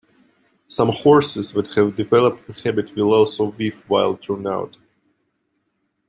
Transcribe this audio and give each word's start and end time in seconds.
Some 0.65 0.89
horses 0.89 1.53
that 1.53 1.71
have 1.75 1.95
developed 1.95 2.47
the 2.47 2.53
habit 2.59 2.95
will 2.95 3.13
also 3.13 3.51
weave 3.51 3.83
while 3.87 4.17
turned 4.17 4.47
out. 4.47 4.75